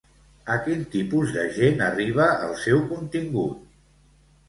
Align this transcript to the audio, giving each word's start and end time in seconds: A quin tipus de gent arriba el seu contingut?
A 0.53 0.55
quin 0.67 0.81
tipus 0.95 1.35
de 1.37 1.45
gent 1.59 1.85
arriba 1.91 2.29
el 2.49 2.57
seu 2.65 2.83
contingut? 2.97 3.65